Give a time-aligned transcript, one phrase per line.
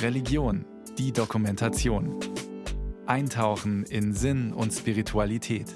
[0.00, 0.64] Religion,
[0.98, 2.18] die Dokumentation.
[3.06, 5.66] Eintauchen in Sinn und Spiritualität.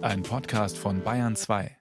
[0.00, 1.76] Ein Podcast von Bayern 2.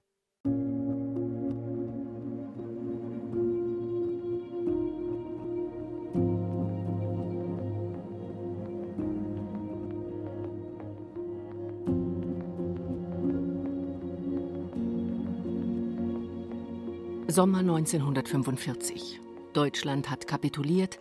[17.27, 19.21] Sommer 1945.
[19.53, 20.99] Deutschland hat kapituliert,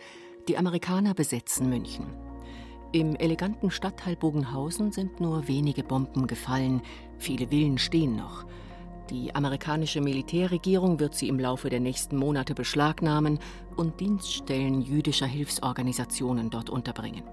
[0.49, 2.07] die Amerikaner besetzen München.
[2.93, 6.81] Im eleganten Stadtteil Bogenhausen sind nur wenige Bomben gefallen,
[7.19, 8.47] viele Villen stehen noch.
[9.11, 13.39] Die amerikanische Militärregierung wird sie im Laufe der nächsten Monate beschlagnahmen
[13.77, 17.25] und Dienststellen jüdischer Hilfsorganisationen dort unterbringen.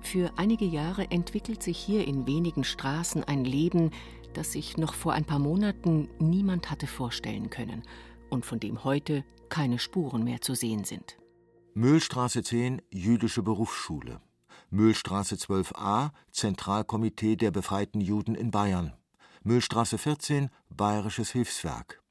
[0.00, 3.90] Für einige Jahre entwickelt sich hier in wenigen Straßen ein Leben,
[4.34, 7.82] das sich noch vor ein paar Monaten niemand hatte vorstellen können
[8.30, 11.18] und von dem heute keine Spuren mehr zu sehen sind.
[11.74, 14.20] Mühlstraße 10 Jüdische Berufsschule.
[14.70, 18.92] Mühlstraße 12a Zentralkomitee der befreiten Juden in Bayern.
[19.42, 22.02] Mühlstraße 14 Bayerisches Hilfswerk.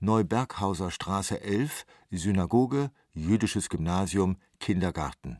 [0.00, 5.38] Neuberghauser Straße 11 Synagoge, Jüdisches Gymnasium, Kindergarten.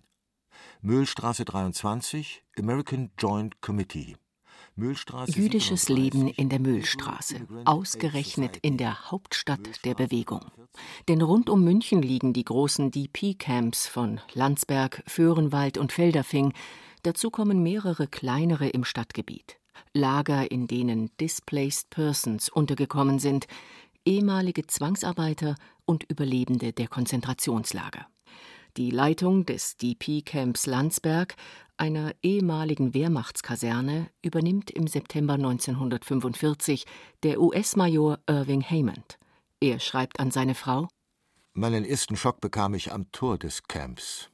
[0.80, 4.16] Mühlstraße 23 American Joint Committee.
[4.76, 10.50] Jüdisches Leben in der Mühlstraße, ausgerechnet in der Hauptstadt der Bewegung.
[11.08, 16.54] Denn rund um München liegen die großen DP-Camps von Landsberg, Föhrenwald und Felderfing.
[17.02, 19.58] Dazu kommen mehrere kleinere im Stadtgebiet.
[19.92, 23.46] Lager, in denen Displaced Persons untergekommen sind,
[24.06, 28.06] ehemalige Zwangsarbeiter und Überlebende der Konzentrationslager.
[28.78, 31.34] Die Leitung des DP-Camps Landsberg
[31.76, 36.86] einer ehemaligen Wehrmachtskaserne übernimmt im September 1945
[37.22, 39.18] der US-Major Irving Hammond.
[39.60, 40.88] Er schreibt an seine Frau:
[41.52, 44.30] Meinen ersten Schock bekam ich am Tor des Camps.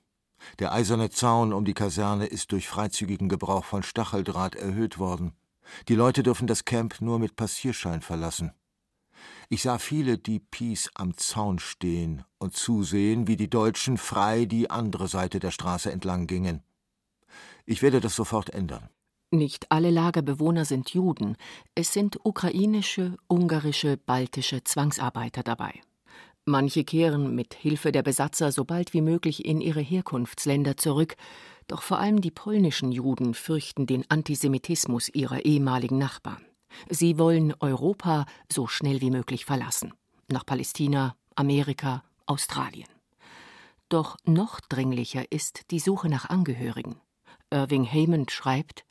[0.61, 5.33] Der eiserne Zaun um die Kaserne ist durch freizügigen Gebrauch von Stacheldraht erhöht worden.
[5.89, 8.53] Die Leute dürfen das Camp nur mit Passierschein verlassen.
[9.51, 15.09] Ich sah viele DPs am Zaun stehen und zusehen, wie die Deutschen frei die andere
[15.09, 16.63] Seite der Straße entlang gingen.
[17.65, 18.91] Ich werde das sofort ändern.
[19.31, 21.37] Nicht alle Lagerbewohner sind Juden.
[21.75, 25.81] Es sind ukrainische, ungarische, baltische Zwangsarbeiter dabei.
[26.45, 31.17] Manche kehren mit Hilfe der Besatzer so bald wie möglich in ihre Herkunftsländer zurück,
[31.67, 36.48] doch vor allem die polnischen Juden fürchten den Antisemitismus ihrer ehemaligen Nachbarn.
[36.89, 39.95] Sie wollen Europa so schnell wie möglich verlassen.
[40.29, 42.89] Nach Palästina, Amerika, Australien.
[43.89, 47.01] Doch noch dringlicher ist die Suche nach Angehörigen.
[47.51, 48.85] Irving Hammond schreibt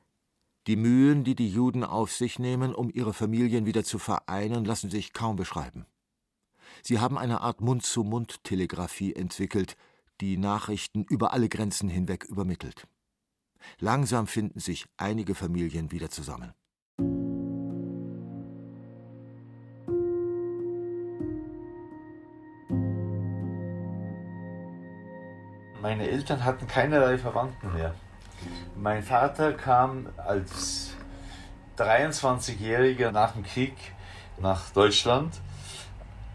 [0.65, 4.89] Die Mühen, die die Juden auf sich nehmen, um ihre Familien wieder zu vereinen, lassen
[4.89, 5.85] sich kaum beschreiben.
[6.81, 9.77] Sie haben eine Art Mund-zu-Mund-Telegrafie entwickelt,
[10.19, 12.87] die Nachrichten über alle Grenzen hinweg übermittelt.
[13.79, 16.53] Langsam finden sich einige Familien wieder zusammen.
[25.81, 27.93] Meine Eltern hatten keinerlei Verwandten mehr.
[28.75, 30.91] Mein Vater kam als
[31.77, 33.75] 23-Jähriger nach dem Krieg
[34.39, 35.35] nach Deutschland,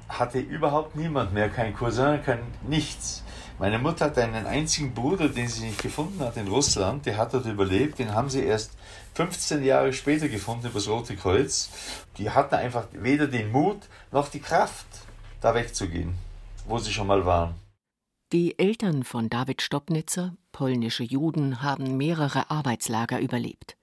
[0.08, 3.24] hatte überhaupt niemand mehr, kein Cousin, kein nichts.
[3.58, 7.34] Meine Mutter hat einen einzigen Bruder, den sie nicht gefunden hat in Russland, der hat
[7.34, 8.72] dort überlebt, den haben sie erst
[9.14, 11.70] 15 Jahre später gefunden über das Rote Kreuz.
[12.18, 13.80] Die hatten einfach weder den Mut
[14.10, 14.86] noch die Kraft,
[15.40, 16.14] da wegzugehen,
[16.66, 17.61] wo sie schon mal waren.
[18.32, 23.76] Die Eltern von David Stopnitzer, polnische Juden, haben mehrere Arbeitslager überlebt.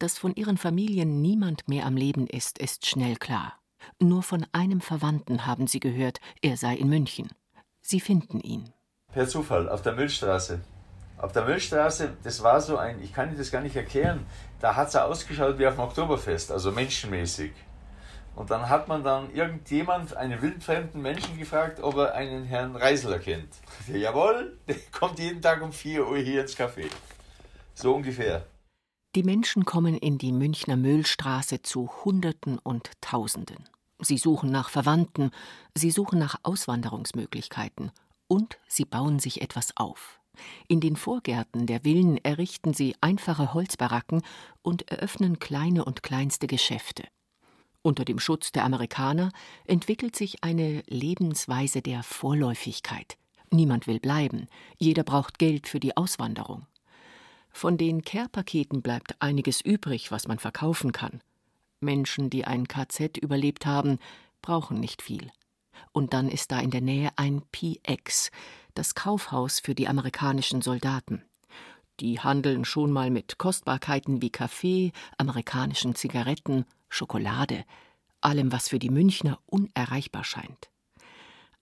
[0.00, 3.52] Dass von ihren Familien niemand mehr am Leben ist, ist schnell klar.
[4.00, 7.28] Nur von einem Verwandten haben sie gehört, er sei in München.
[7.82, 8.64] Sie finden ihn.
[9.12, 10.60] Per Zufall, auf der Müllstraße.
[11.16, 14.26] Auf der Müllstraße, das war so ein, ich kann Ihnen das gar nicht erklären,
[14.58, 17.52] da hat es ausgeschaut wie auf dem Oktoberfest, also menschenmäßig.
[18.36, 23.18] Und dann hat man dann irgendjemand, einen wildfremden Menschen gefragt, ob er einen Herrn Reisler
[23.18, 23.48] kennt.
[23.88, 26.86] Ja, jawohl, der kommt jeden Tag um 4 Uhr hier ins Café.
[27.74, 28.44] So ungefähr.
[29.14, 33.68] Die Menschen kommen in die Münchner Müllstraße zu Hunderten und Tausenden.
[34.00, 35.30] Sie suchen nach Verwandten,
[35.76, 37.92] sie suchen nach Auswanderungsmöglichkeiten
[38.26, 40.20] und sie bauen sich etwas auf.
[40.66, 44.22] In den Vorgärten der Villen errichten sie einfache Holzbaracken
[44.62, 47.04] und eröffnen kleine und kleinste Geschäfte.
[47.86, 49.30] Unter dem Schutz der Amerikaner
[49.66, 53.18] entwickelt sich eine Lebensweise der Vorläufigkeit.
[53.50, 54.48] Niemand will bleiben,
[54.78, 56.64] jeder braucht Geld für die Auswanderung.
[57.50, 61.20] Von den Care-Paketen bleibt einiges übrig, was man verkaufen kann.
[61.80, 63.98] Menschen, die ein KZ überlebt haben,
[64.40, 65.30] brauchen nicht viel.
[65.92, 68.30] Und dann ist da in der Nähe ein PX,
[68.72, 71.22] das Kaufhaus für die amerikanischen Soldaten.
[72.00, 77.64] Die handeln schon mal mit Kostbarkeiten wie Kaffee, amerikanischen Zigaretten, Schokolade,
[78.20, 80.70] allem, was für die Münchner unerreichbar scheint.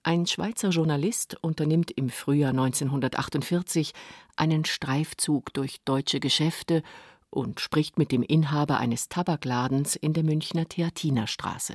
[0.04, 3.92] Ein Schweizer Journalist unternimmt im Frühjahr 1948
[4.36, 6.82] einen Streifzug durch deutsche Geschäfte
[7.30, 11.74] und spricht mit dem Inhaber eines Tabakladens in der Münchner Theatinerstraße.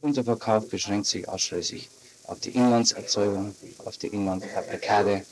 [0.00, 1.88] Unser Verkauf beschränkt sich ausschließlich
[2.24, 5.24] auf die Inlandserzeugung, auf die Inlandfabrikate,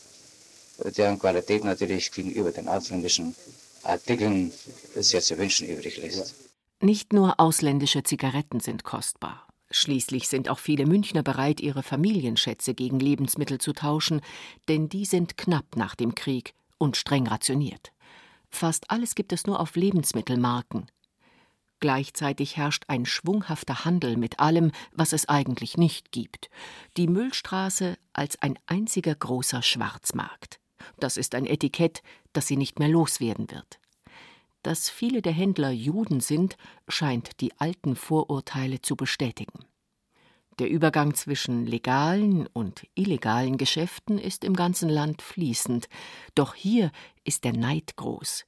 [0.97, 3.35] deren Qualität natürlich gegenüber den ausländischen
[3.83, 4.53] Artikeln
[4.95, 6.46] sehr zu wünschen übrig lässt.
[6.81, 9.47] Nicht nur ausländische Zigaretten sind kostbar.
[9.71, 14.21] Schließlich sind auch viele Münchner bereit, ihre Familienschätze gegen Lebensmittel zu tauschen,
[14.69, 17.93] denn die sind knapp nach dem Krieg und streng rationiert.
[18.51, 20.87] Fast alles gibt es nur auf Lebensmittelmarken.
[21.81, 26.49] Gleichzeitig herrscht ein schwunghafter Handel mit allem, was es eigentlich nicht gibt.
[26.97, 30.61] Die Müllstraße als ein einziger großer Schwarzmarkt.
[30.99, 32.03] Das ist ein Etikett,
[32.33, 33.79] das sie nicht mehr loswerden wird.
[34.63, 36.57] Dass viele der Händler Juden sind,
[36.89, 39.65] scheint die alten Vorurteile zu bestätigen.
[40.59, 45.89] Der Übergang zwischen legalen und illegalen Geschäften ist im ganzen Land fließend,
[46.35, 46.91] doch hier
[47.25, 48.47] ist der Neid groß.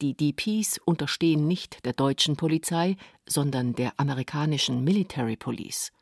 [0.00, 2.96] Die DPs unterstehen nicht der deutschen Polizei,
[3.26, 5.92] sondern der amerikanischen Military Police.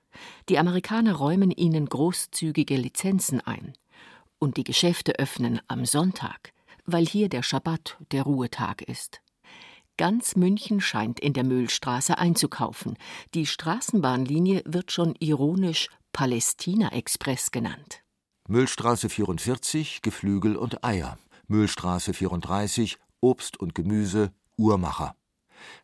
[0.48, 3.74] Die Amerikaner räumen ihnen großzügige Lizenzen ein.
[4.38, 6.52] Und die Geschäfte öffnen am Sonntag,
[6.84, 9.20] weil hier der Schabbat der Ruhetag ist.
[9.98, 12.98] Ganz München scheint in der Mühlstraße einzukaufen.
[13.34, 18.02] Die Straßenbahnlinie wird schon ironisch Palästina Express genannt.
[18.48, 21.18] Müllstraße 44 Geflügel und Eier.
[21.48, 25.16] Müllstraße 34 Obst und Gemüse Uhrmacher.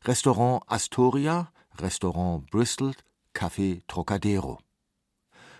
[0.05, 2.93] Restaurant Astoria, Restaurant Bristol,
[3.35, 4.59] Café Trocadero.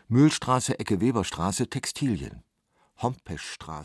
[0.09, 2.43] Mühlstraße Ecke Weberstraße Textilien.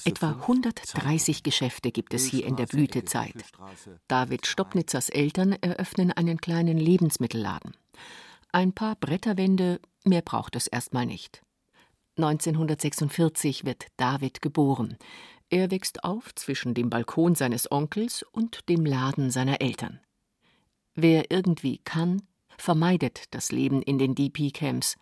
[0.05, 3.33] Etwa 130 Geschäfte gibt es hier in der Blütezeit.
[4.07, 7.75] David Stoppnitzers Eltern eröffnen einen kleinen Lebensmittelladen.
[8.51, 11.41] Ein paar Bretterwände, mehr braucht es erstmal nicht.
[12.17, 14.97] 1946 wird David geboren.
[15.49, 19.99] Er wächst auf zwischen dem Balkon seines Onkels und dem Laden seiner Eltern.
[20.93, 22.23] Wer irgendwie kann,
[22.57, 24.95] vermeidet das Leben in den DP-Camps.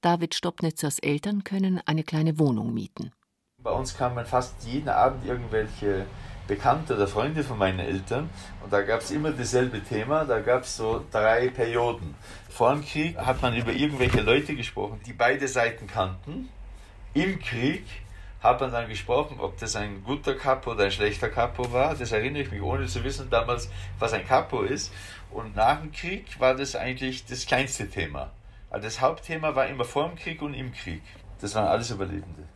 [0.00, 3.10] David Stoppnitzers Eltern können eine kleine Wohnung mieten.
[3.62, 6.06] Bei uns kamen fast jeden Abend irgendwelche
[6.48, 8.30] Bekannte oder Freunde von meinen Eltern
[8.64, 12.14] und da gab es immer dasselbe Thema, da gab es so drei Perioden.
[12.48, 16.48] Vor dem Krieg hat man über irgendwelche Leute gesprochen, die beide Seiten kannten.
[17.12, 17.84] Im Krieg
[18.42, 21.94] hat man dann gesprochen, ob das ein guter Capo oder ein schlechter Capo war.
[21.94, 24.90] Das erinnere ich mich, ohne zu wissen damals, was ein Capo ist.
[25.30, 28.30] Und nach dem Krieg war das eigentlich das kleinste Thema.
[28.70, 31.02] Also das Hauptthema war immer vor dem Krieg und im Krieg.
[31.42, 32.48] Das waren alles Überlebende.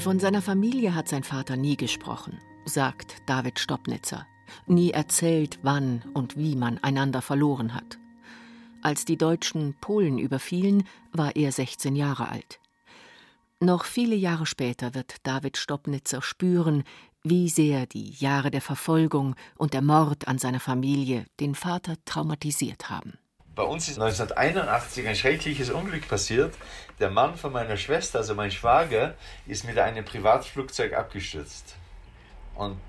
[0.00, 4.26] Von seiner Familie hat sein Vater nie gesprochen, sagt David Stoppnitzer,
[4.66, 7.98] nie erzählt, wann und wie man einander verloren hat.
[8.82, 12.60] Als die Deutschen Polen überfielen, war er 16 Jahre alt.
[13.60, 16.84] Noch viele Jahre später wird David Stoppnitzer spüren,
[17.22, 22.88] wie sehr die Jahre der Verfolgung und der Mord an seiner Familie den Vater traumatisiert
[22.88, 23.18] haben.
[23.54, 26.54] Bei uns ist 1981 ein schreckliches Unglück passiert.
[26.98, 29.14] Der Mann von meiner Schwester, also mein Schwager,
[29.46, 31.74] ist mit einem Privatflugzeug abgestürzt.
[32.54, 32.80] Und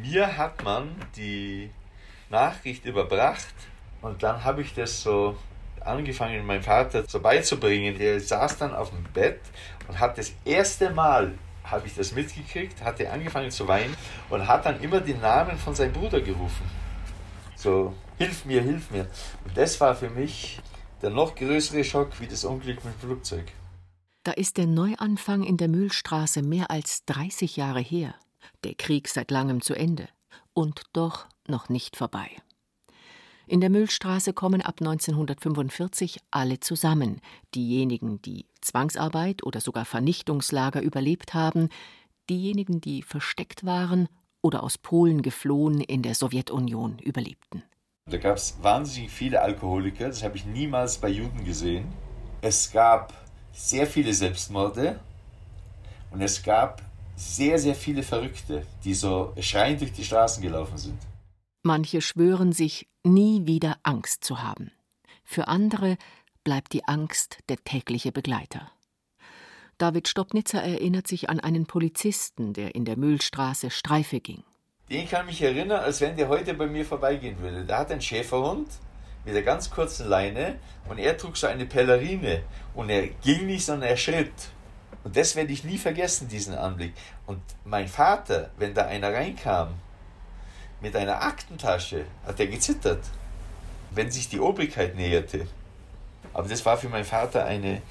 [0.00, 1.70] mir hat man die
[2.30, 3.54] Nachricht überbracht
[4.00, 5.36] und dann habe ich das so
[5.80, 7.98] angefangen, meinem Vater so beizubringen.
[7.98, 9.40] Der saß dann auf dem Bett
[9.88, 13.96] und hat das erste Mal habe ich das mitgekriegt, hatte angefangen zu weinen
[14.30, 16.70] und hat dann immer den Namen von seinem Bruder gerufen.
[17.56, 19.08] So, hilf mir, hilf mir.
[19.44, 20.60] Und das war für mich
[21.02, 23.52] der noch größere Schock wie das Unglück mit dem Flugzeug.
[24.24, 28.14] Da ist der Neuanfang in der Mühlstraße mehr als 30 Jahre her.
[28.64, 30.08] Der Krieg seit langem zu Ende.
[30.54, 32.30] Und doch noch nicht vorbei.
[33.46, 37.20] In der Müllstraße kommen ab 1945 alle zusammen,
[37.54, 41.68] diejenigen, die Zwangsarbeit oder sogar Vernichtungslager überlebt haben,
[42.30, 44.08] diejenigen, die versteckt waren
[44.42, 47.62] oder aus Polen geflohen in der Sowjetunion überlebten.
[48.10, 51.92] Da gab es wahnsinnig viele Alkoholiker, das habe ich niemals bei Juden gesehen.
[52.40, 53.12] Es gab
[53.52, 54.98] sehr viele Selbstmorde
[56.10, 56.82] und es gab
[57.16, 60.98] sehr, sehr viele Verrückte, die so schreiend durch die Straßen gelaufen sind.
[61.62, 64.72] Manche schwören sich, nie wieder Angst zu haben.
[65.24, 65.96] Für andere
[66.42, 68.70] bleibt die Angst der tägliche Begleiter.
[69.78, 74.42] David Stoppnitzer erinnert sich an einen Polizisten, der in der Mühlstraße Streife ging.
[74.90, 77.64] Den kann mich erinnern, als wenn der heute bei mir vorbeigehen würde.
[77.64, 78.68] Der hat einen Schäferhund,
[79.24, 82.42] mit der ganz kurzen Leine und er trug so eine Pellerine
[82.74, 84.32] und er ging nicht, sondern er schritt.
[85.04, 86.92] Und das werde ich nie vergessen, diesen Anblick.
[87.26, 89.74] Und mein Vater, wenn da einer reinkam
[90.82, 93.04] mit einer Aktentasche, hat er gezittert,
[93.92, 95.46] wenn sich die Obrigkeit näherte.
[96.34, 97.82] Aber das war für meinen Vater eine,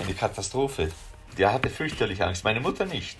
[0.00, 0.90] eine Katastrophe.
[1.36, 3.18] Der hatte fürchterlich Angst, meine Mutter nicht.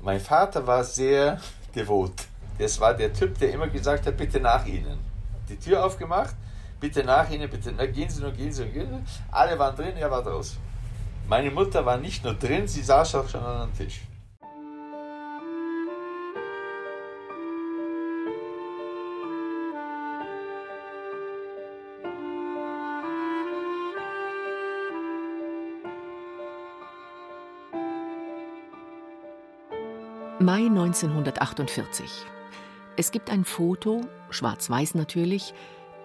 [0.00, 1.40] Mein Vater war sehr
[1.74, 2.12] devot.
[2.58, 4.98] Das war der Typ, der immer gesagt hat, bitte nach Ihnen.
[5.48, 6.34] Die Tür aufgemacht,
[6.78, 9.12] bitte nach Ihnen, bitte, na, gehen Sie nur, gehen Sie nur, gehen Sie.
[9.30, 10.58] Alle waren drin, er war draußen.
[11.28, 14.02] Meine Mutter war nicht nur drin, sie saß auch schon an dem Tisch.
[30.52, 32.26] Mai 1948.
[32.98, 35.54] Es gibt ein Foto, schwarz-weiß natürlich.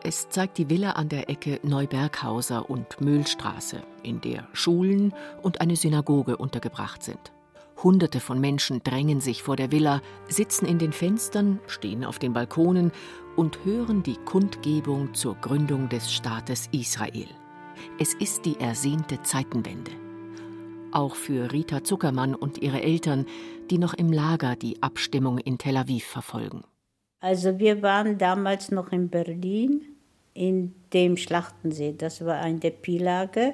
[0.04, 5.76] Es zeigt die Villa an der Ecke Neuberghauser und Mühlstraße, in der Schulen und eine
[5.76, 7.34] Synagoge untergebracht sind.
[7.84, 12.32] Hunderte von Menschen drängen sich vor der Villa, sitzen in den Fenstern, stehen auf den
[12.32, 12.94] Balkonen
[13.36, 17.28] und hören die Kundgebung zur Gründung des Staates Israel.
[18.00, 20.07] Es ist die ersehnte Zeitenwende
[20.98, 23.26] auch für Rita Zuckermann und ihre Eltern,
[23.70, 26.64] die noch im Lager die Abstimmung in Tel Aviv verfolgen.
[27.20, 29.84] Also wir waren damals noch in Berlin
[30.34, 33.54] in dem Schlachtensee, das war ein Depilager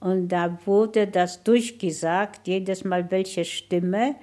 [0.00, 4.16] und da wurde das durchgesagt, jedes Mal welche Stimme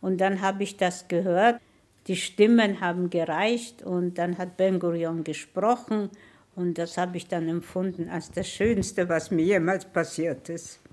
[0.00, 1.60] und dann habe ich das gehört.
[2.08, 6.10] Die Stimmen haben gereicht und dann hat Ben Gurion gesprochen
[6.54, 10.83] und das habe ich dann empfunden als das Schönste, was mir jemals passiert ist.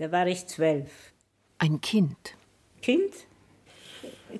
[0.00, 1.12] Da war ich zwölf.
[1.58, 2.34] Ein Kind.
[2.80, 3.12] Kind?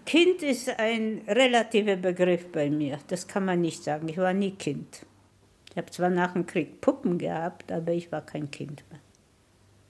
[0.06, 2.98] Kind ist ein relativer Begriff bei mir.
[3.08, 4.08] Das kann man nicht sagen.
[4.08, 5.04] Ich war nie Kind.
[5.70, 9.00] Ich habe zwar nach dem Krieg Puppen gehabt, aber ich war kein Kind mehr.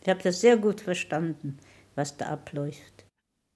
[0.02, 1.56] Ich habe das sehr gut verstanden,
[1.94, 3.06] was da abläuft.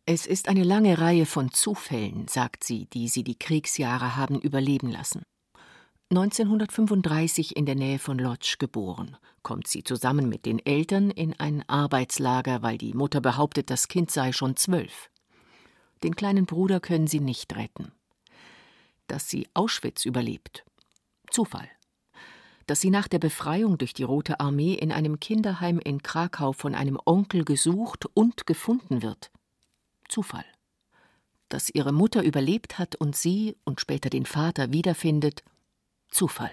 [0.07, 4.93] Es ist eine lange Reihe von Zufällen, sagt sie, die sie die Kriegsjahre haben überleben
[4.93, 5.25] lassen.
[6.17, 11.69] 1935 in der Nähe von Lodz geboren, kommt sie zusammen mit den Eltern in ein
[11.69, 15.11] Arbeitslager, weil die Mutter behauptet, das Kind sei schon zwölf.
[16.05, 17.91] Den kleinen Bruder können sie nicht retten.
[19.09, 20.65] Dass sie Auschwitz überlebt.
[21.31, 21.69] Zufall.
[22.69, 26.77] Dass sie nach der Befreiung durch die Rote Armee in einem Kinderheim in Krakau von
[26.77, 29.33] einem Onkel gesucht und gefunden wird.
[30.09, 30.47] Zufall.
[31.49, 35.43] Dass ihre Mutter überlebt hat und sie und später den Vater wiederfindet
[36.15, 36.53] Zufall.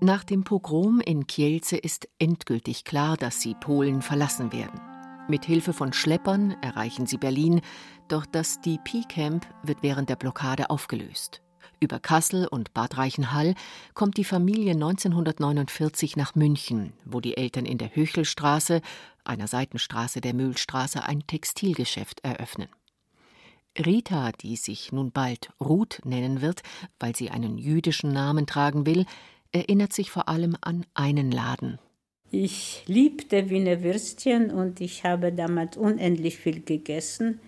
[0.00, 4.80] Nach dem Pogrom in Kielce ist endgültig klar, dass sie Polen verlassen werden.
[5.26, 7.62] Mit Hilfe von Schleppern erreichen sie Berlin,
[8.06, 11.42] doch das DP-Camp wird während der Blockade aufgelöst.
[11.78, 13.54] Über Kassel und Bad Reichenhall
[13.92, 18.80] kommt die Familie 1949 nach München, wo die Eltern in der Höchelstraße,
[19.24, 22.68] einer Seitenstraße der Mühlstraße, ein Textilgeschäft eröffnen.
[23.78, 26.62] Rita, die sich nun bald Ruth nennen wird,
[26.98, 29.04] weil sie einen jüdischen Namen tragen will,
[29.52, 31.78] erinnert sich vor allem an einen Laden.
[32.30, 37.38] Ich liebte Wiener Würstchen und ich habe damals unendlich viel gegessen,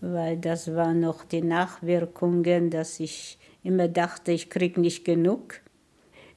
[0.00, 5.60] weil das war noch die Nachwirkungen, dass ich immer dachte, ich kriege nicht genug.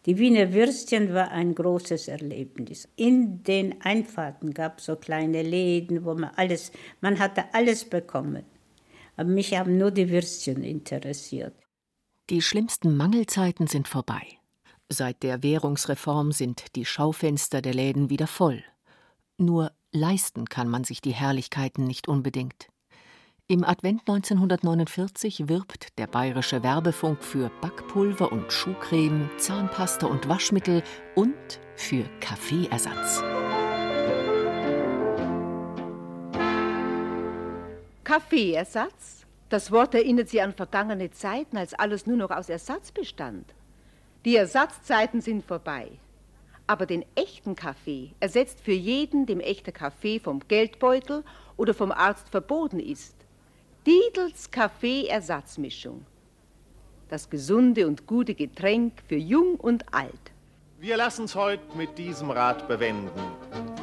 [0.08, 2.88] Die Wiener Würstchen war ein großes Erlebnis.
[2.96, 8.46] In den Einfahrten gab es so kleine Läden, wo man alles, man hatte alles bekommen.
[9.18, 11.54] Aber mich haben nur die Würstchen interessiert.
[12.30, 14.24] Die schlimmsten Mangelzeiten sind vorbei.
[14.90, 18.64] Seit der Währungsreform sind die Schaufenster der Läden wieder voll.
[19.38, 22.70] Nur leisten kann man sich die Herrlichkeiten nicht unbedingt.
[23.50, 30.84] Im Advent 1949 wirbt der bayerische Werbefunk für Backpulver und Schuhcreme, Zahnpasta und Waschmittel
[31.16, 31.34] und
[31.78, 33.24] für Kaffeeersatz.
[38.04, 39.26] Kaffeeersatz?
[39.48, 43.54] Das Wort erinnert Sie an vergangene Zeiten, als alles nur noch aus Ersatz bestand.
[44.26, 45.92] Die Ersatzzeiten sind vorbei.
[46.70, 51.24] Aber den echten Kaffee ersetzt für jeden, dem echter Kaffee vom Geldbeutel
[51.56, 53.17] oder vom Arzt verboten ist.
[53.88, 56.06] Dietls Kaffee-Ersatzmischung.
[57.08, 60.34] Das gesunde und gute Getränk für jung und alt.
[60.78, 63.22] Wir lassen's heute mit diesem Rat bewenden.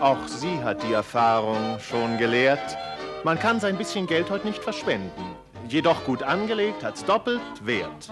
[0.01, 2.77] Auch sie hat die Erfahrung schon gelehrt.
[3.25, 5.37] Man kann sein bisschen Geld heute nicht verschwenden.
[5.71, 8.11] Jedoch gut angelegt hat's doppelt Wert.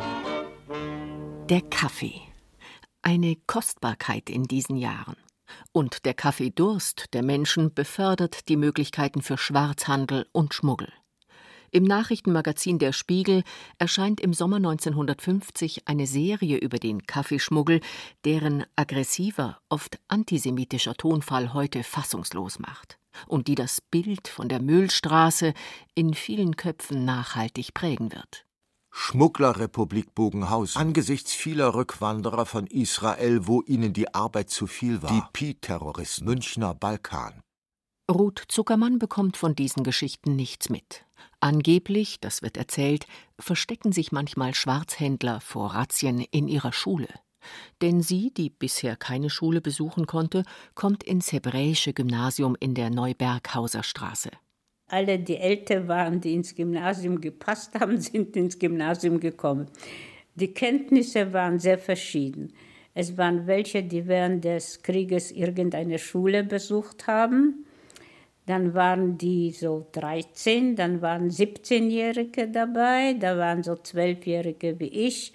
[1.51, 2.23] Der Kaffee.
[3.03, 5.19] Eine Kostbarkeit in diesen Jahren.
[5.73, 10.89] Und der Kaffeedurst der Menschen befördert die Möglichkeiten für Schwarzhandel und Schmuggel.
[11.75, 13.45] Im Nachrichtenmagazin Der Spiegel
[13.79, 17.81] erscheint im Sommer 1950 eine Serie über den Kaffeeschmuggel,
[18.26, 25.55] deren aggressiver, oft antisemitischer Tonfall heute fassungslos macht und die das Bild von der Mühlstraße
[25.95, 28.45] in vielen Köpfen nachhaltig prägen wird.
[28.91, 30.76] Schmugglerrepublik Bogenhaus.
[30.76, 35.11] Angesichts vieler Rückwanderer von Israel, wo ihnen die Arbeit zu viel war.
[35.11, 36.26] Die Pi-Terroristen.
[36.26, 37.43] Münchner Balkan.
[38.12, 41.07] Ruth Zuckermann bekommt von diesen Geschichten nichts mit.
[41.40, 43.07] Angeblich, das wird erzählt,
[43.38, 47.09] verstecken sich manchmal Schwarzhändler vor Razzien in ihrer Schule.
[47.81, 53.83] Denn sie, die bisher keine Schule besuchen konnte, kommt ins hebräische Gymnasium in der Neuberghauser
[53.83, 54.31] Straße.
[54.88, 59.69] Alle, die älter waren, die ins Gymnasium gepasst haben, sind ins Gymnasium gekommen.
[60.35, 62.52] Die Kenntnisse waren sehr verschieden.
[62.92, 67.64] Es waren welche, die während des Krieges irgendeine Schule besucht haben
[68.47, 75.33] dann waren die so 13, dann waren 17-Jährige dabei, da waren so 12-Jährige wie ich,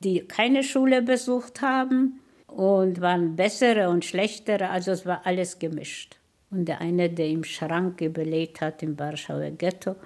[0.00, 6.16] die keine Schule besucht haben und waren bessere und schlechtere, also es war alles gemischt.
[6.50, 9.96] Und der eine, der im Schrank überlebt hat im Warschauer Ghetto,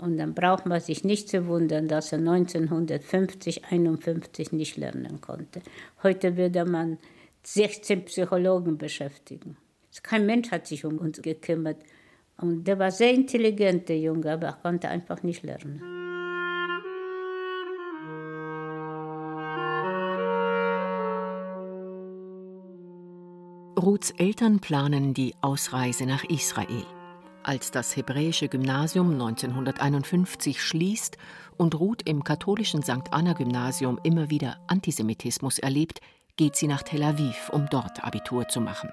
[0.00, 5.60] und dann braucht man sich nicht zu wundern, dass er 1950, 51 nicht lernen konnte.
[6.04, 6.98] Heute würde man
[7.42, 9.56] 16 Psychologen beschäftigen.
[10.02, 11.78] Kein Mensch hat sich um uns gekümmert.
[12.36, 15.82] Und der war sehr intelligent, der Junge, aber er konnte einfach nicht lernen.
[23.76, 26.84] Ruths Eltern planen die Ausreise nach Israel.
[27.44, 31.16] Als das hebräische Gymnasium 1951 schließt
[31.56, 33.12] und Ruth im katholischen St.
[33.12, 36.00] Anna Gymnasium immer wieder Antisemitismus erlebt,
[36.36, 38.90] geht sie nach Tel Aviv, um dort Abitur zu machen.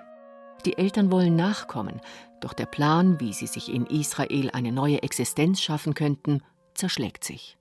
[0.64, 2.02] Die Eltern wollen nachkommen,
[2.40, 6.42] doch der Plan, wie sie sich in Israel eine neue Existenz schaffen könnten,
[6.74, 7.58] zerschlägt sich.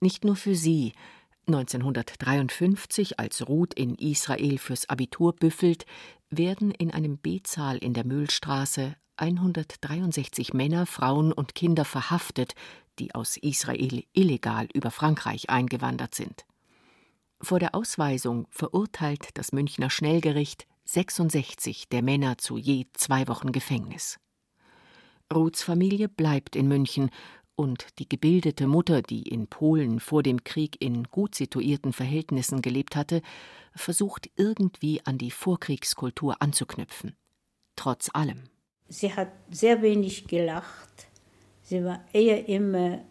[0.00, 0.92] Nicht nur für sie.
[1.46, 5.86] 1953, als Ruth in Israel fürs Abitur büffelt,
[6.30, 12.54] werden in einem B-Zahl in der Mühlstraße 163 Männer, Frauen und Kinder verhaftet,
[12.98, 16.44] die aus Israel illegal über Frankreich eingewandert sind.
[17.40, 24.18] Vor der Ausweisung verurteilt das Münchner Schnellgericht 66 der Männer zu je zwei Wochen Gefängnis.
[25.30, 27.10] Ruths Familie bleibt in München
[27.56, 32.96] und die gebildete Mutter, die in Polen vor dem Krieg in gut situierten Verhältnissen gelebt
[32.96, 33.20] hatte,
[33.74, 37.14] versucht irgendwie an die Vorkriegskultur anzuknüpfen.
[37.76, 38.44] Trotz allem.
[38.88, 41.08] Sie hat sehr wenig gelacht.
[41.60, 43.04] Sie war eher immer,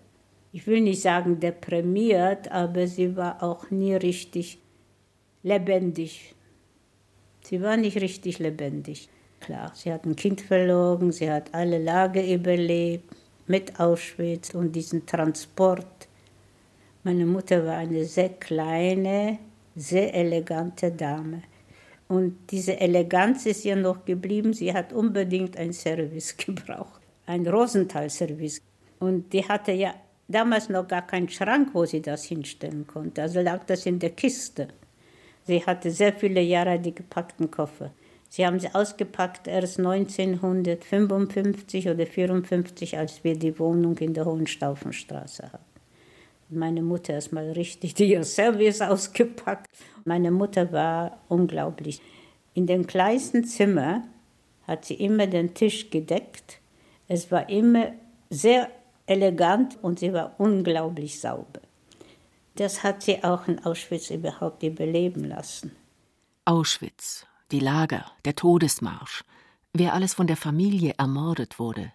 [0.51, 4.57] ich will nicht sagen deprimiert, aber sie war auch nie richtig
[5.43, 6.33] lebendig.
[7.47, 9.07] Sie war nicht richtig lebendig.
[9.39, 15.05] Klar, sie hat ein Kind verloren, sie hat alle Lager überlebt, mit Auschwitz und diesen
[15.05, 16.09] Transport.
[17.05, 19.39] Meine Mutter war eine sehr kleine,
[19.77, 21.43] sehr elegante Dame.
[22.09, 24.51] Und diese Eleganz ist ihr noch geblieben.
[24.51, 28.61] Sie hat unbedingt ein Service gebraucht, ein Rosenthal-Service.
[28.99, 29.93] Und die hatte ja
[30.27, 33.21] damals noch gar keinen Schrank, wo sie das hinstellen konnte.
[33.21, 34.67] Also lag das in der Kiste.
[35.47, 37.91] Sie hatte sehr viele Jahre die gepackten Koffer.
[38.29, 45.43] Sie haben sie ausgepackt erst 1955 oder 1954, als wir die Wohnung in der Hohenstaufenstraße
[45.43, 45.63] hatten.
[46.49, 49.67] Meine Mutter ist mal richtig ihr Service ausgepackt.
[50.03, 52.01] Meine Mutter war unglaublich.
[52.53, 54.03] In dem kleinsten Zimmer
[54.67, 56.59] hat sie immer den Tisch gedeckt.
[57.07, 57.93] Es war immer
[58.29, 58.67] sehr
[59.05, 61.61] elegant und sie war unglaublich sauber.
[62.57, 65.71] Das hat sie auch in Auschwitz überhaupt überleben lassen.
[66.45, 69.23] Auschwitz, die Lager, der Todesmarsch,
[69.73, 71.93] wer alles von der Familie ermordet wurde,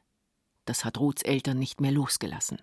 [0.64, 2.62] das hat Ruths Eltern nicht mehr losgelassen.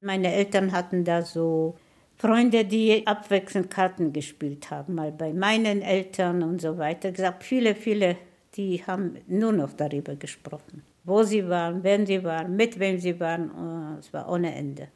[0.00, 1.76] Meine Eltern hatten da so
[2.16, 7.12] Freunde, die abwechselnd Karten gespielt haben, mal bei meinen Eltern und so weiter.
[7.12, 8.16] Gesagt, viele, viele,
[8.54, 13.20] die haben nur noch darüber gesprochen, wo sie waren, wenn sie waren, mit wem sie
[13.20, 13.98] waren.
[13.98, 14.88] Es war ohne Ende.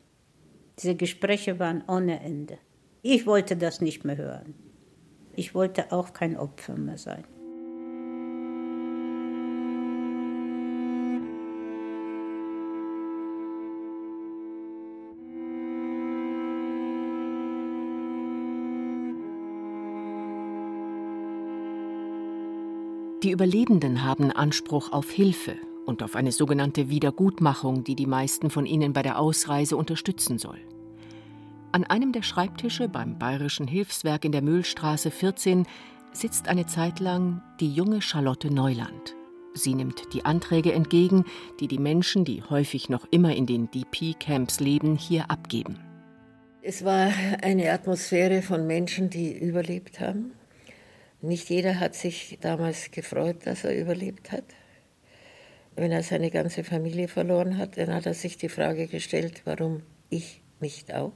[0.80, 2.56] Diese Gespräche waren ohne Ende.
[3.02, 4.54] Ich wollte das nicht mehr hören.
[5.36, 7.24] Ich wollte auch kein Opfer mehr sein.
[23.22, 25.56] Die Überlebenden haben Anspruch auf Hilfe
[25.90, 30.60] und auf eine sogenannte Wiedergutmachung, die die meisten von ihnen bei der Ausreise unterstützen soll.
[31.72, 35.66] An einem der Schreibtische beim Bayerischen Hilfswerk in der Mühlstraße 14
[36.12, 39.14] sitzt eine Zeit lang die junge Charlotte Neuland.
[39.54, 41.24] Sie nimmt die Anträge entgegen,
[41.58, 45.78] die die Menschen, die häufig noch immer in den DP-Camps leben, hier abgeben.
[46.62, 50.32] Es war eine Atmosphäre von Menschen, die überlebt haben.
[51.20, 54.44] Nicht jeder hat sich damals gefreut, dass er überlebt hat.
[55.76, 59.82] Wenn er seine ganze Familie verloren hat, dann hat er sich die Frage gestellt, warum
[60.10, 61.12] ich nicht auch.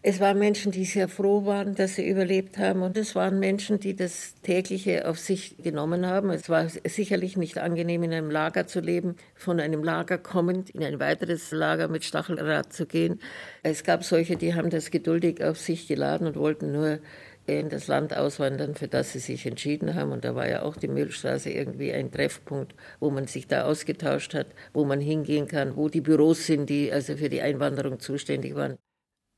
[0.00, 2.82] Es waren Menschen, die sehr froh waren, dass sie überlebt haben.
[2.82, 6.30] Und es waren Menschen, die das tägliche auf sich genommen haben.
[6.30, 10.84] Es war sicherlich nicht angenehm, in einem Lager zu leben, von einem Lager kommend in
[10.84, 13.18] ein weiteres Lager mit Stacheldraht zu gehen.
[13.64, 17.00] Es gab solche, die haben das geduldig auf sich geladen und wollten nur
[17.48, 20.12] in das Land auswandern, für das sie sich entschieden haben.
[20.12, 24.34] Und da war ja auch die Müllstraße irgendwie ein Treffpunkt, wo man sich da ausgetauscht
[24.34, 28.54] hat, wo man hingehen kann, wo die Büros sind, die also für die Einwanderung zuständig
[28.54, 28.76] waren.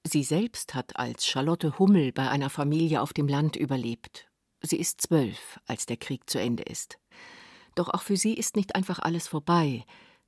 [0.07, 4.29] Sie selbst hat als Charlotte Hummel bei einer Familie auf dem Land überlebt.
[4.62, 6.99] Sie ist zwölf, als der Krieg zu Ende ist.
[7.75, 9.85] Doch auch für sie ist nicht einfach alles vorbei.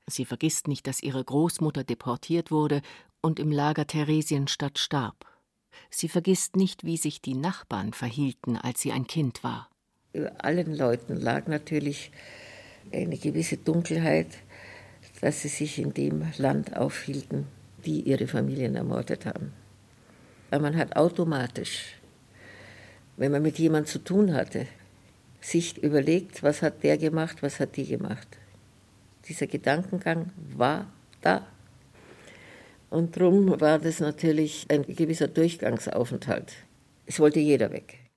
[0.06, 2.82] Sie vergisst nicht, dass ihre Großmutter deportiert wurde
[3.22, 5.31] und im Lager Theresienstadt starb.
[5.90, 9.68] Sie vergisst nicht, wie sich die Nachbarn verhielten, als sie ein Kind war.
[10.12, 12.10] Über allen Leuten lag natürlich
[12.92, 14.28] eine gewisse Dunkelheit,
[15.20, 17.46] dass sie sich in dem Land aufhielten,
[17.84, 19.52] die ihre Familien ermordet haben.
[20.50, 21.96] Weil man hat automatisch,
[23.16, 24.66] wenn man mit jemandem zu tun hatte,
[25.40, 28.28] sich überlegt, was hat der gemacht, was hat die gemacht.
[29.28, 30.86] Dieser Gedankengang war
[31.20, 31.46] da.
[32.92, 36.52] Und darum war das natürlich ein gewisser Durchgangsaufenthalt.
[37.06, 38.10] Es wollte jeder weg.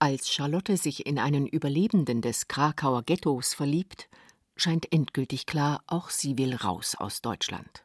[0.00, 4.08] Als Charlotte sich in einen Überlebenden des Krakauer Ghettos verliebt,
[4.56, 7.84] scheint endgültig klar, auch sie will raus aus Deutschland.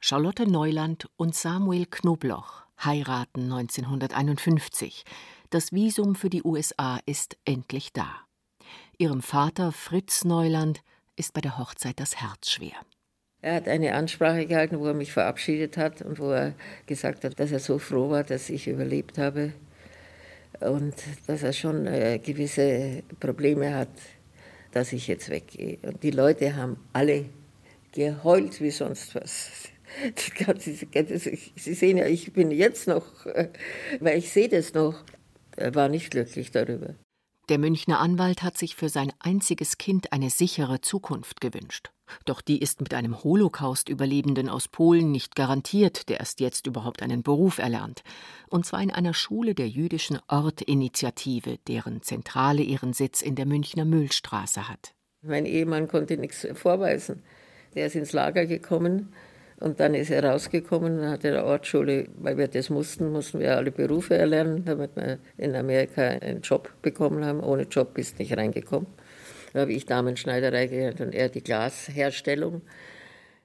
[0.00, 5.04] Charlotte Neuland und Samuel Knobloch heiraten 1951.
[5.50, 8.10] Das Visum für die USA ist endlich da.
[8.98, 10.82] Ihrem Vater Fritz Neuland
[11.14, 12.74] ist bei der Hochzeit das Herz schwer.
[13.42, 16.54] Er hat eine Ansprache gehalten, wo er mich verabschiedet hat und wo er
[16.86, 19.52] gesagt hat, dass er so froh war, dass ich überlebt habe
[20.60, 20.94] und
[21.26, 23.88] dass er schon äh, gewisse Probleme hat,
[24.70, 25.78] dass ich jetzt weggehe.
[25.82, 27.24] Und die Leute haben alle
[27.90, 29.50] geheult wie sonst was.
[30.58, 33.48] Sie sehen ja, ich bin jetzt noch, äh,
[33.98, 35.02] weil ich sehe das noch.
[35.56, 36.94] Er war nicht glücklich darüber.
[37.48, 41.90] Der Münchner Anwalt hat sich für sein einziges Kind eine sichere Zukunft gewünscht.
[42.24, 47.22] Doch die ist mit einem Holocaust-Überlebenden aus Polen nicht garantiert, der erst jetzt überhaupt einen
[47.22, 48.02] Beruf erlernt.
[48.48, 53.84] Und zwar in einer Schule der jüdischen Ortinitiative, deren Zentrale ihren Sitz in der Münchner
[53.84, 54.94] Mühlstraße hat.
[55.22, 57.22] Mein Ehemann konnte nichts vorweisen.
[57.74, 59.12] Der ist ins Lager gekommen
[59.60, 63.38] und dann ist er rausgekommen und hat in der Ortsschule, weil wir das mussten, mussten
[63.38, 67.40] wir alle Berufe erlernen, damit wir in Amerika einen Job bekommen haben.
[67.40, 68.88] Ohne Job bist du nicht reingekommen.
[69.52, 72.62] Da habe ich Damenschneiderei gelernt und er die Glasherstellung.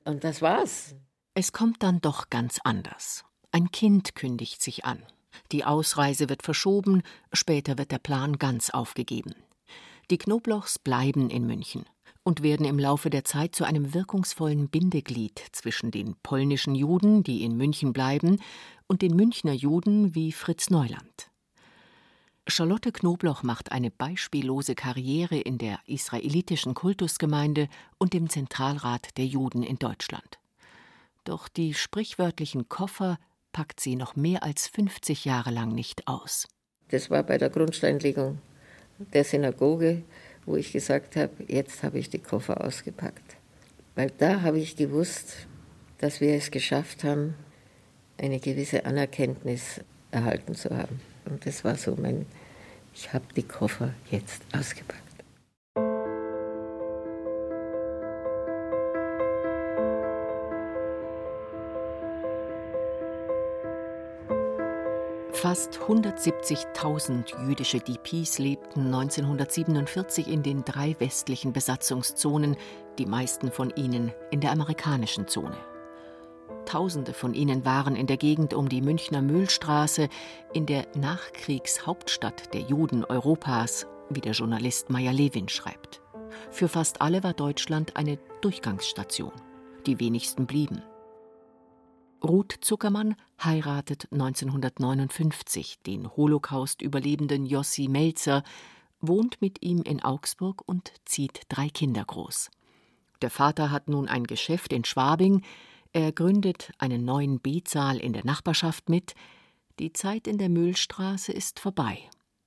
[0.05, 0.95] Und das war's.
[1.33, 3.25] Es kommt dann doch ganz anders.
[3.51, 5.03] Ein Kind kündigt sich an.
[5.51, 9.35] Die Ausreise wird verschoben, später wird der Plan ganz aufgegeben.
[10.09, 11.85] Die Knoblochs bleiben in München
[12.23, 17.43] und werden im Laufe der Zeit zu einem wirkungsvollen Bindeglied zwischen den polnischen Juden, die
[17.43, 18.41] in München bleiben,
[18.87, 21.29] und den Münchner Juden wie Fritz Neuland.
[22.47, 29.63] Charlotte Knobloch macht eine beispiellose Karriere in der israelitischen Kultusgemeinde und dem Zentralrat der Juden
[29.63, 30.39] in Deutschland.
[31.23, 33.19] Doch die sprichwörtlichen Koffer
[33.51, 36.47] packt sie noch mehr als 50 Jahre lang nicht aus.
[36.89, 38.39] Das war bei der Grundsteinlegung
[39.13, 40.03] der Synagoge
[40.47, 43.35] wo ich gesagt habe, jetzt habe ich die Koffer ausgepackt.
[43.95, 45.45] Weil da habe ich gewusst,
[45.99, 47.35] dass wir es geschafft haben,
[48.17, 51.01] eine gewisse Anerkenntnis erhalten zu haben.
[51.25, 52.25] Und das war so mein,
[52.97, 55.03] ich habe die Koffer jetzt ausgepackt.
[65.31, 72.57] Fast 170.000 jüdische DPs lebten 1947 in den drei westlichen Besatzungszonen,
[72.97, 75.55] die meisten von ihnen in der amerikanischen Zone.
[76.67, 80.09] Tausende von ihnen waren in der Gegend um die Münchner Mühlstraße,
[80.53, 86.01] in der Nachkriegshauptstadt der Juden Europas, wie der Journalist Meyer Lewin schreibt.
[86.51, 89.31] Für fast alle war Deutschland eine Durchgangsstation.
[89.85, 90.81] Die wenigsten blieben.
[92.21, 98.43] Ruth Zuckermann heiratet 1959 den Holocaust-Überlebenden Jossi Melzer,
[98.99, 102.51] wohnt mit ihm in Augsburg und zieht drei Kinder groß.
[103.21, 105.43] Der Vater hat nun ein Geschäft in Schwabing,
[105.93, 109.13] er gründet einen neuen Betsaal in der Nachbarschaft mit.
[109.79, 111.99] Die Zeit in der Mühlstraße ist vorbei.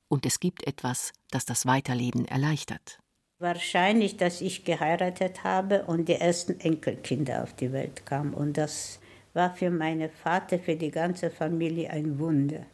[0.08, 2.98] Und es gibt etwas, das das Weiterleben erleichtert.
[3.38, 8.34] Wahrscheinlich, dass ich geheiratet habe und die ersten Enkelkinder auf die Welt kamen.
[8.34, 9.00] Und das
[9.32, 12.66] war für meinen Vater, für die ganze Familie ein Wunder.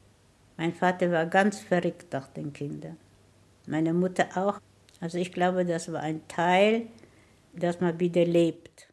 [0.57, 2.97] Mein Vater war ganz verrückt nach den Kindern.
[3.67, 4.61] Meine Mutter auch.
[5.01, 6.87] Also ich glaube, das war ein Teil,
[7.53, 8.89] dass man wieder lebt.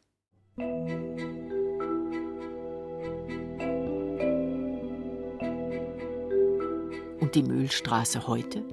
[7.36, 8.63] Die Mühlstraße heute?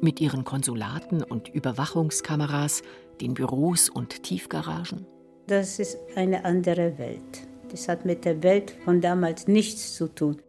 [0.00, 2.82] Mit ihren Konsulaten und Überwachungskameras,
[3.20, 5.06] den Büros und Tiefgaragen?
[5.46, 7.46] Das ist eine andere Welt.
[7.70, 10.42] Das hat mit der Welt von damals nichts zu tun.